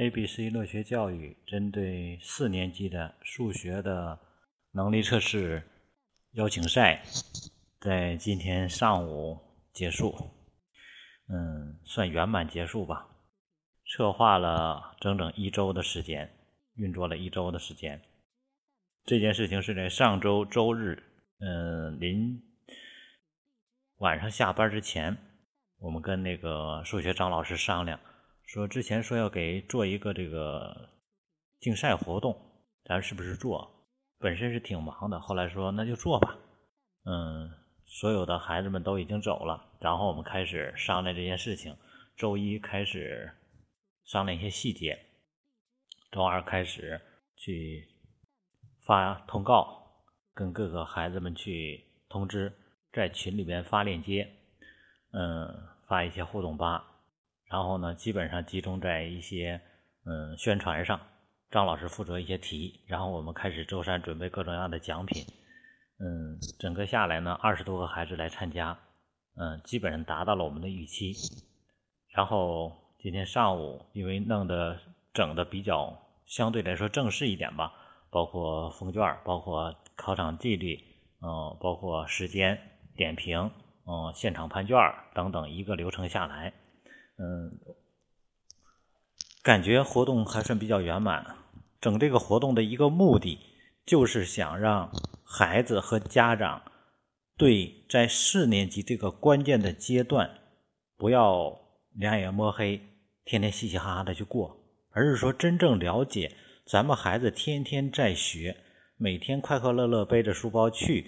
[0.00, 4.16] A、B、C 乐学教育针对四年级的数学的
[4.70, 5.60] 能力测试
[6.34, 7.02] 邀请赛，
[7.80, 9.36] 在今天上午
[9.72, 10.14] 结束，
[11.28, 13.08] 嗯，算圆满结束吧。
[13.88, 16.32] 策划了整整一周的时间，
[16.76, 18.00] 运作了一周的时间。
[19.04, 21.02] 这件事情是在上周周日，
[21.40, 22.40] 嗯，临
[23.96, 25.16] 晚上下班之前，
[25.80, 27.98] 我们跟那个数学张老师商量。
[28.48, 30.88] 说之前说要给做一个这个
[31.60, 32.34] 竞赛活动，
[32.82, 33.70] 咱是不是做？
[34.18, 36.34] 本身是挺忙的，后来说那就做吧。
[37.04, 37.50] 嗯，
[37.84, 41.76] 所有的孩子们都已经走了，然后我们开始商量这件事情。
[42.16, 43.30] 周一开始
[44.06, 44.98] 商量一些细节，
[46.10, 46.98] 周二开始
[47.36, 47.86] 去
[48.86, 49.92] 发通告，
[50.32, 52.50] 跟各个孩子们去通知，
[52.92, 54.26] 在群里边发链接，
[55.12, 55.54] 嗯，
[55.86, 56.94] 发一些互动吧。
[57.50, 59.60] 然后呢，基本上集中在一些
[60.04, 61.00] 嗯宣传上，
[61.50, 65.24] 张老师负责一些题，然后我们开始周三准备各种各样的奖品，
[65.98, 68.78] 嗯，整个下来呢，二十多个孩子来参加，
[69.36, 71.14] 嗯，基本上达到了我们的预期。
[72.14, 74.78] 然后今天上午因为弄得
[75.14, 77.72] 整的比较相对来说正式一点吧，
[78.10, 80.76] 包括封卷，包括考场纪律，
[81.22, 82.58] 嗯，包括时间
[82.94, 83.50] 点评，
[83.86, 84.76] 嗯，现场判卷
[85.14, 86.52] 等等一个流程下来。
[87.18, 87.58] 嗯，
[89.42, 91.36] 感觉活动还算比较圆满。
[91.80, 93.38] 整这个活动的一个目的，
[93.84, 94.90] 就是想让
[95.24, 96.62] 孩子和家长
[97.36, 100.28] 对在四年级这个关键的阶段，
[100.96, 101.58] 不要
[101.94, 102.80] 两眼摸黑，
[103.24, 104.56] 天天嘻嘻哈哈的去过，
[104.90, 108.56] 而是说真正了解咱们孩子天天在学，
[108.96, 111.06] 每天快快乐乐背着书包去，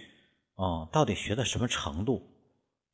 [0.55, 2.23] 哦，到底学到什么程度？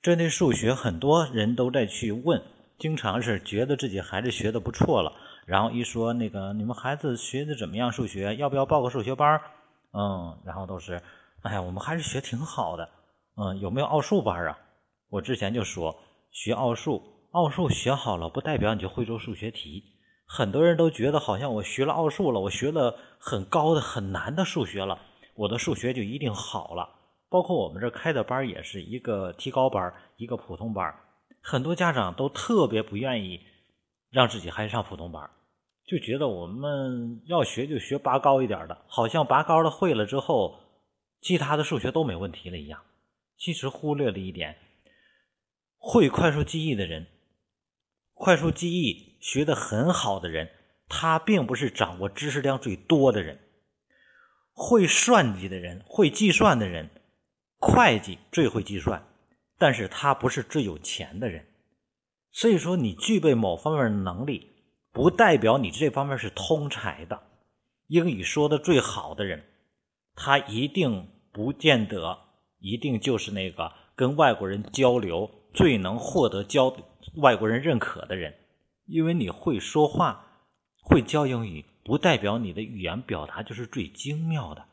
[0.00, 2.42] 针对数学，很多人都在去问。
[2.78, 5.12] 经常是觉得自己孩子学的不错了，
[5.46, 7.90] 然后一说那个你们孩子学的怎么样？
[7.90, 9.40] 数学要不要报个数学班？
[9.92, 11.00] 嗯，然后都是，
[11.42, 12.88] 哎呀，我们还是学挺好的。
[13.36, 14.58] 嗯，有没有奥数班啊？
[15.08, 15.96] 我之前就说
[16.30, 19.82] 学奥数，奥数学好了不代表你就会做数学题。
[20.26, 24.98] 很多人都觉得好像我学了奥数了，我学了很高的很难的数学了，
[25.34, 26.90] 我的数学就一定好了。
[27.30, 30.94] 包括我们这开的班也是一个提高班，一个普通班。
[31.48, 33.40] 很多家长都特别不愿意
[34.10, 35.30] 让自己孩子上普通班，
[35.86, 40.58] 就觉得我们要学就学拔高一点的，好像拔高了会了之后，
[41.20, 42.82] 其他的数学都没问题了一样。
[43.38, 44.56] 其实忽略了一点，
[45.76, 47.06] 会快速记忆的人，
[48.12, 50.50] 快速记忆学得很好的人，
[50.88, 53.38] 他并不是掌握知识量最多的人。
[54.52, 56.90] 会算计的人，会计算的人，
[57.60, 59.06] 会计最会计算。
[59.58, 61.46] 但是他不是最有钱的人，
[62.30, 64.52] 所以说你具备某方面的能力，
[64.92, 67.22] 不代表你这方面是通才的。
[67.86, 69.44] 英语说的最好的人，
[70.14, 72.18] 他一定不见得
[72.58, 76.76] 一定就是那个跟外国人交流最能获得交
[77.14, 78.34] 外国人认可的人，
[78.84, 80.42] 因为你会说话，
[80.82, 84.66] 会教英语，不代表你的语言表达就是最精妙的。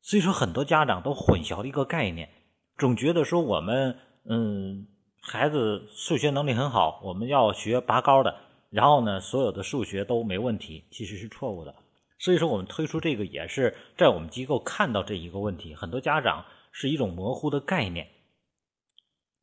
[0.00, 2.30] 所以说，很多家长都混淆了一个概念，
[2.78, 3.98] 总觉得说我们。
[4.24, 4.86] 嗯，
[5.20, 8.36] 孩子数学能力很好，我们要学拔高的，
[8.70, 11.74] 然后呢，所有的数学都没问题，其实是错误的。
[12.18, 18.06] 所以说，我们推出这个也是在我们机构看到这一个问题，很多家长是一种模糊的概念，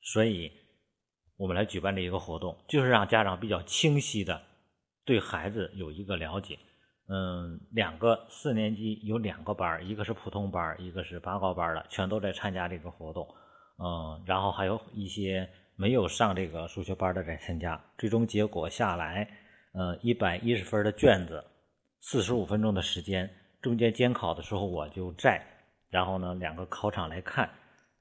[0.02, 0.50] 所以
[1.36, 4.42] 我们来举办这一个活动，就是让家长比较清晰的
[5.04, 6.58] 对孩子有一个了解。
[7.10, 13.28] 嗯，两个四年级有两个班，一个是普通班，一个是拔高班的，全都在参加这个活动。
[13.82, 19.26] 嗯，然后还有一些没有上这个数学班的在参加，最终结果下来，
[19.72, 21.42] 呃，一百一十分的卷子，
[22.02, 25.42] 四十五分钟的时间，中间监考的时候我就在，
[25.90, 27.50] 然后呢，两个考场来看，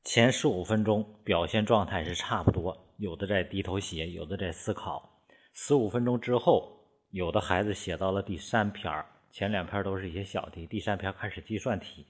[0.02, 5.22] 前十五分钟表现状态是差不多，有的在低头写，有的在思考，
[5.52, 6.76] 十五分钟之后，
[7.10, 8.92] 有的孩子写到了第三篇
[9.30, 12.04] 前两篇都是一些小题，第三篇开始计算题，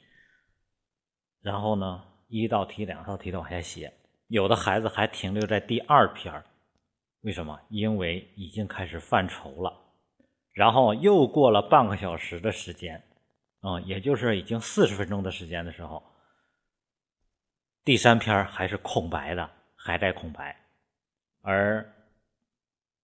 [1.43, 2.03] 然后呢？
[2.29, 3.93] 一道题、两道题的往下写，
[4.29, 6.45] 有的孩子还停留在第二篇
[7.23, 7.59] 为什么？
[7.69, 9.73] 因为已经开始犯愁了。
[10.53, 13.03] 然后又过了半个小时的时间，
[13.61, 16.03] 啊，也就是已经四十分钟的时间的时候，
[17.85, 20.57] 第三篇还是空白的，还在空白。
[21.43, 21.95] 而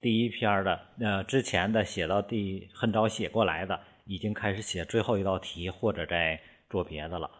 [0.00, 6.38] 第一篇的，呃，之前的写到第很早写过来的，已经开始写最后一道题，或者在
[6.68, 7.30] 做别的了，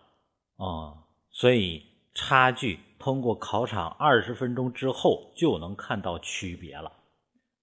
[0.56, 1.03] 啊。
[1.34, 1.84] 所以
[2.14, 6.92] 差距通过考场二十分钟之后就能看到区别了，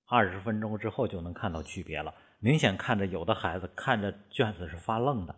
[0.05, 2.13] 二十分钟之后就能看到区别了。
[2.39, 5.33] 明显看着有的孩子看着卷子是发愣的，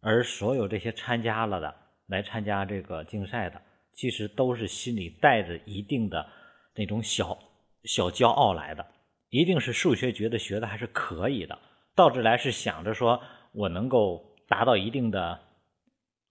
[0.00, 1.74] 而所有这些参加了的
[2.06, 3.60] 来参加这个竞赛的，
[3.92, 6.26] 其实都是心里带着一定的
[6.74, 7.38] 那种小
[7.84, 8.86] 小骄傲来的，
[9.28, 11.58] 一定是数学觉得学的还是可以的，
[11.94, 13.20] 到这来是想着说
[13.52, 15.38] 我能够达到一定的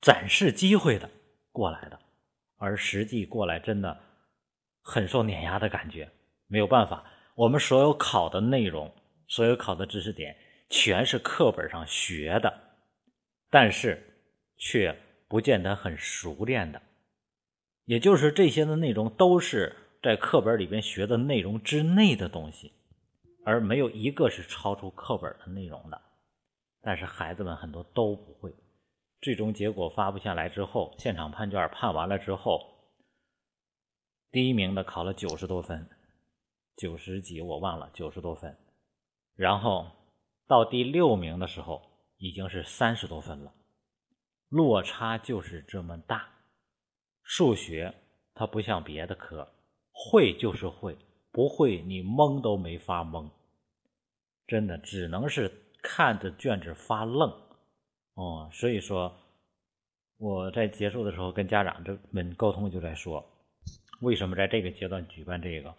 [0.04, 1.10] 展示机会的
[1.52, 2.00] 过来的，
[2.58, 4.00] 而实际过来真的
[4.84, 6.12] 很受碾压的感觉，
[6.46, 7.04] 没有办法，
[7.34, 8.94] 我们所有考的内容。
[9.30, 10.36] 所有考的知识点
[10.70, 12.54] 全是课本上学的，
[13.50, 13.98] 但是
[14.58, 14.96] 却
[15.28, 16.80] 不见得很熟练的，
[17.86, 22.74] 也就是这些的内容都是在课本里边学的内容之内的东西，
[23.44, 26.00] 而没有一个是超出课本的内容的。
[26.82, 28.54] 但是孩子们很多都不会，
[29.24, 32.60] 最终结果发布下来之后，现场判卷判完了之后，
[34.32, 35.90] 第一名的考了九十多分，
[36.76, 38.58] 九十几我忘了，九十多分。
[39.34, 39.90] 然后
[40.46, 41.82] 到第六名的时候，
[42.18, 43.54] 已经是三十多分了，
[44.50, 46.28] 落差就是这么大。
[47.22, 47.96] 数学
[48.36, 49.54] 它不像别的科，
[49.94, 50.98] 会就是会，
[51.32, 53.32] 不会你蒙都没法蒙，
[54.46, 55.50] 真的只能是
[55.82, 57.42] 看着卷子发愣。
[58.16, 59.14] 哦，所以说
[60.18, 63.26] 我在结束的时候跟家长这们沟通，就在说，
[64.02, 65.74] 为什么在这个阶段举办这个，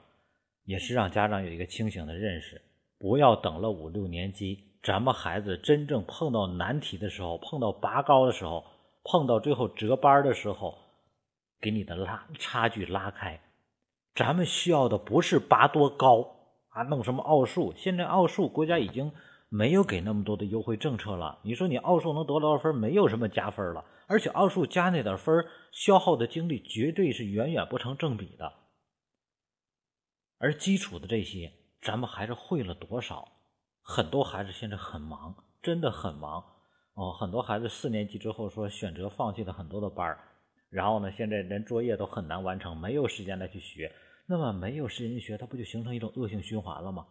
[0.64, 2.60] 也是让家长有一个清醒的认识。
[2.98, 8.64] 不要等了五六年级，咱们孩子真正碰到难题的时候，碰到拔高的时候，
[9.04, 10.78] 碰到最后折班的时候，
[11.60, 13.40] 给你的拉差距拉开。
[14.14, 16.36] 咱们需要的不是拔多高
[16.70, 17.74] 啊，弄什么奥数？
[17.76, 19.12] 现在奥数国家已经
[19.48, 21.38] 没有给那么多的优惠政策了。
[21.42, 22.74] 你说你奥数能得多少分？
[22.74, 28.52] 没有什么加分了，而且奥数加那点分，消耗的精力绝对是远远不成正比的。
[30.38, 31.52] 而基础的这些。
[31.82, 33.28] 咱们孩子会了多少？
[33.82, 36.42] 很多孩子现在很忙，真的很忙
[36.94, 37.12] 哦。
[37.12, 40.16] 很多孩子四年级之后说选择放弃了很多的班
[40.70, 43.94] 然后呢，现在连作业都很难完成，没有时间来去学。
[44.24, 47.06] 那么没有时间学，它不就形成一种恶性循环了吗？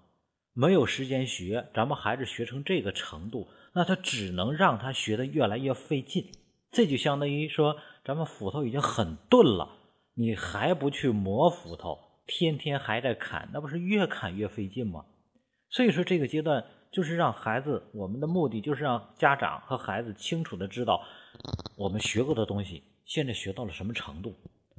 [0.53, 6.31] 没有时间学，咱们孩子学成这个程度，那他只能让他学的越来越费劲。
[6.71, 9.69] 这就相当于说，咱们斧头已经很钝了，
[10.15, 11.97] 你还不去磨斧头。
[12.25, 15.03] 天天还在砍，那不是越砍越费劲吗？
[15.69, 21.03] 所以说，这个阶段就是让孩子，我们的目的就是让家长和孩子清楚的知道，
[21.75, 24.35] 我们学过的东西现在学到了什么程度。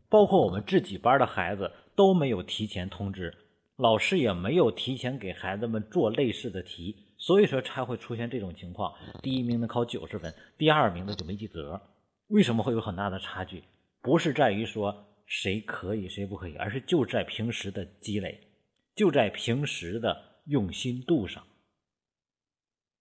[0.09, 3.35] 包括我们自己班的孩子都没有提前通知，
[3.77, 11.81] 老师也没有提前给孩子们做类似的题，所以说才会出现这种情况：第一名能考九十分，第二名的就没及格。
[12.29, 13.65] 为什么会有很大的差距？
[14.01, 15.11] 不是在于说。
[15.27, 18.47] 谁可以，谁不可以，而是就在平时的积累，
[18.95, 21.43] 就在平时的用心度上。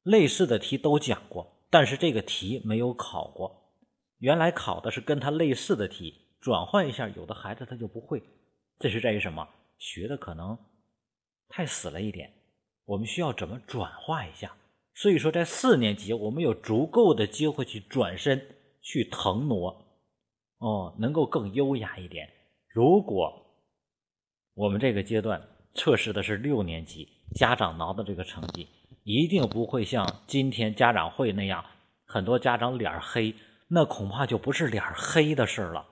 [0.03, 3.73] 类似的题都讲过，但是这个题没有考过。
[4.19, 8.23] 原来考的是跟他类似的题，转换一下，有的孩子他就不会。
[8.79, 9.45] 这是在于什么？
[9.83, 10.57] 学的可能
[11.49, 12.31] 太死了一点。
[12.85, 14.55] 我们需要怎么转化一下？
[14.93, 18.41] 所以说，在四年级，我们有足够的机会去转身，
[18.81, 19.75] 去腾挪。
[20.59, 22.29] 哦，能够更优雅一点。
[22.69, 23.33] 如果
[24.53, 28.69] 我们这个阶段测试的是六年级，家长拿的这个成绩，
[29.03, 31.65] 一定不会像今天家长会那样，
[32.05, 33.35] 很多家长脸黑，
[33.67, 35.85] 那恐怕就不是脸黑的事了。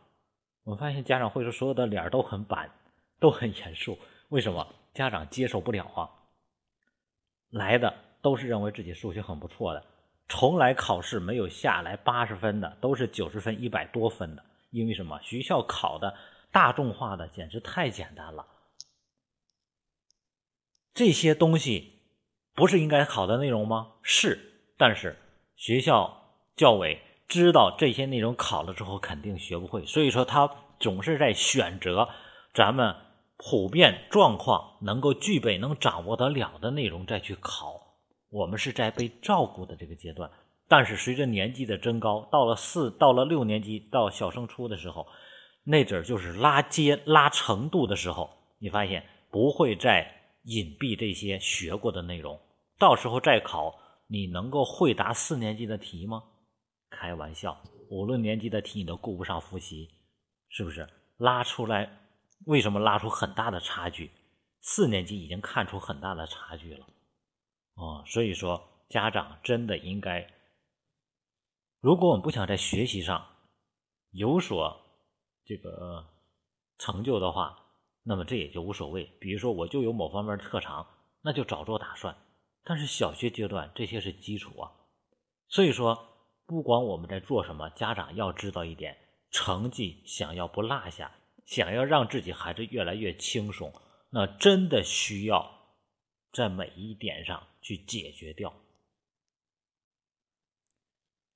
[0.63, 2.71] 我发现家长会说所有的脸都很板，
[3.21, 3.97] 都很严肃。
[4.27, 4.75] 为什么？
[4.93, 6.09] 家长接受不了啊。
[7.51, 9.85] 来的都是认为自己数学很不错的，
[10.27, 14.43] 从来考试没有下来八十分的，都是九十分、一百多分的。
[14.71, 15.19] 因为什么？
[15.21, 16.13] 学校考的
[16.51, 18.45] 大众化的简直太简单了，
[20.93, 21.99] 这些东西
[22.53, 23.93] 不是应该考的内容吗？
[24.01, 25.17] 是，但是
[25.55, 30.49] 学校教委知道这些内容考了之后肯定学不会，所以说他
[30.79, 32.09] 总是在选择
[32.53, 32.95] 咱们
[33.43, 37.97] 普遍状况能够具备、能掌握得了的内容再去考。
[38.29, 40.29] 我们是在被照顾的这个阶段。
[40.67, 45.07] 但是随着年纪的增高，到了四到了六年级到小升初的时候，
[45.63, 48.29] 那阵儿就是拉阶拉程度的时候，
[48.59, 50.09] 你发现不会再
[50.43, 52.39] 隐蔽这些学过的内容，
[52.79, 53.75] 到时候再考，
[54.07, 56.23] 你能够会答四年级的题吗？
[56.89, 59.89] 开玩笑，五六年级的题你都顾不上复习，
[60.47, 60.87] 是不是？
[61.17, 62.00] 拉出来，
[62.45, 64.11] 为什么拉出很大的差距？
[64.61, 66.85] 四年级已经看出很大的差距了，
[67.73, 70.27] 哦，所以说家长真的应该。
[71.79, 73.25] 如果我们不想在学习上
[74.11, 74.79] 有所
[75.45, 76.05] 这个
[76.77, 77.57] 成就的话，
[78.03, 79.05] 那么这也就无所谓。
[79.19, 80.87] 比如说，我就有某方面的特长，
[81.21, 82.15] 那就早做打算。
[82.63, 84.71] 但是小学阶段这些是基础啊，
[85.47, 86.07] 所以说
[86.45, 88.95] 不管我们在做什么，家长要知道一点：
[89.31, 91.11] 成绩想要不落下，
[91.51, 93.73] 想要让自己孩子越来越轻松，
[94.09, 95.75] 那真的需要
[96.31, 98.53] 在每一点上去解决掉。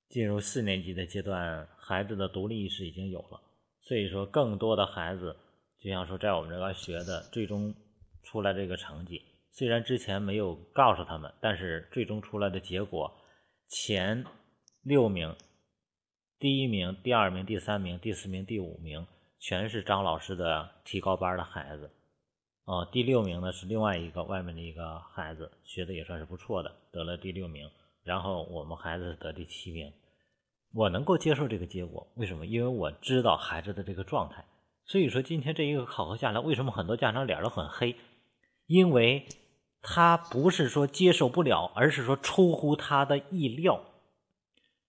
[0.08, 3.42] 进入四年级的阶段，孩子的独立意识已经有了，
[3.82, 5.36] 所以说更多的孩子，
[5.78, 7.74] 就像说在我们这个学的，最终
[8.22, 9.20] 出来这个成绩。
[9.50, 13.14] 虽然之前没有告诉他们，但是最终出来的结果，
[13.68, 14.24] 前
[14.80, 15.36] 六名，
[16.38, 19.06] 第一名、第二名、第三名、第四名、第五名，
[19.38, 21.90] 全是张老师的提高班的孩子。
[22.64, 27.70] 哦，第六名呢是另外一个外面的一个孩子，学的也算是不错的，得了第六名。
[28.02, 29.92] 然后我们孩子得第七名，
[30.72, 32.46] 我能够接受这个结果，为什么？
[32.46, 34.44] 因为我知道孩子的这个状态。
[34.84, 37.96] 所以说今天这一个考核下来，为什么很多家长脸都很黑？
[38.66, 39.26] 因为。
[39.88, 43.84] 他不是说接受不了，而是说出乎他的意料，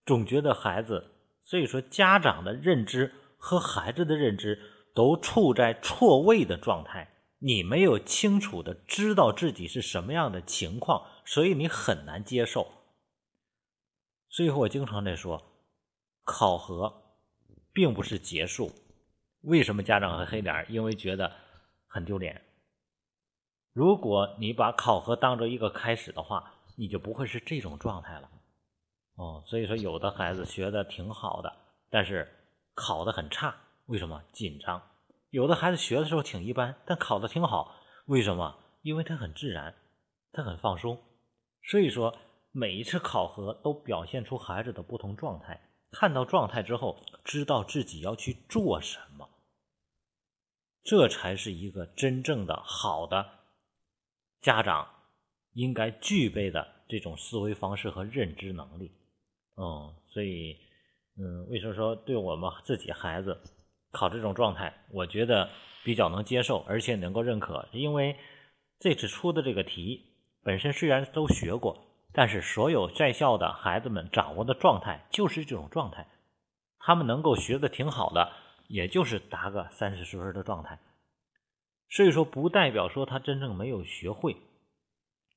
[0.07, 1.11] 总觉得孩子，
[1.43, 4.59] 所以说家长的认知和孩子的认知
[4.93, 12.67] 都处在错位的状态，你没有清楚的知道自己是什么样的情况，所以你很难接受。
[14.29, 15.41] 所以我经常在说，
[16.23, 17.15] 考核
[17.71, 18.71] 并不是结束。
[19.41, 20.65] 为什么家长会黑脸？
[20.67, 21.31] 因为觉得
[21.87, 22.41] 很丢脸。
[23.71, 28.29] 如果你把考核当做一个开始的话，你就不会是这种状态了。
[29.15, 31.53] 哦，所以说有的孩子学的挺好的，
[31.89, 32.27] 但是
[32.77, 33.55] 考的很差，
[33.87, 34.23] 为什么？
[34.31, 34.79] 紧张。
[35.31, 38.59] 有的孩子学的时候挺一般，但考的挺好，为什么？
[38.83, 39.73] 因为他很自然，
[40.31, 41.01] 他很放松。
[41.63, 42.15] 所以说
[42.51, 49.27] 每一次考核都表现出孩子的不同状态，看到状态之后，知道自己要去做什么，
[50.83, 53.39] 这才是一个真正的好的。
[54.39, 54.87] 家长
[55.53, 58.91] 应该具备的这种思维方式和认知能力，
[59.55, 60.57] 嗯，所以，
[61.19, 63.41] 嗯，为什么说对我们自己孩子
[63.91, 65.49] 考这种状态，我觉得
[65.83, 67.67] 比较能接受，而且能够认可？
[67.71, 68.15] 因为
[68.79, 71.75] 这次出的这个题本身虽然都学过，
[72.13, 76.07] 但是所有在校的孩子们掌握的状态就是这种状态，
[76.77, 78.31] 他们能够学的挺好的，
[78.67, 80.79] 也就是答个三四十分的状态。
[81.89, 84.35] 所以说，不代表说他真正没有学会，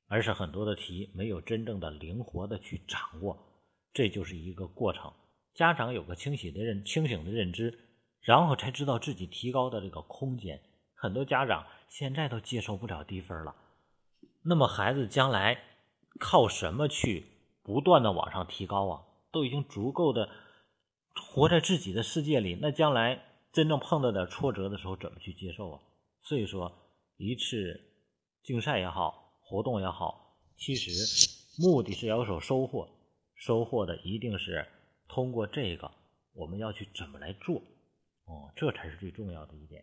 [0.09, 3.39] 而是很多的题没有真正的灵活的去掌握，
[3.95, 5.11] 这就是一个过程。
[5.61, 7.79] 家长有个清醒的认清醒的认知，
[8.23, 10.59] 然后才知道自己提高的这个空间。
[10.95, 13.55] 很多家长现在都接受不了低分了，
[14.43, 15.63] 那么孩子将来
[16.19, 17.27] 靠什么去
[17.63, 19.03] 不断的往上提高啊？
[19.31, 20.31] 都已经足够的
[21.15, 25.81] 活在自己的世界里，那将来真正碰到点挫折的时候，怎么去接受啊？
[26.23, 26.73] 所以说，
[27.19, 27.79] 一次
[28.43, 30.91] 竞赛也好，活动也好，其实
[31.63, 32.89] 目的是要有所收获，
[33.35, 34.67] 收获的一定是
[35.13, 35.91] 通过这个，
[36.35, 37.61] 我们要去怎么来做，
[38.27, 39.79] 哦，这才是最重要的一点。